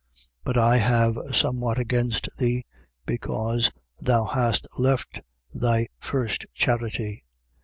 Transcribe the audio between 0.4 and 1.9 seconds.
But I have somewhat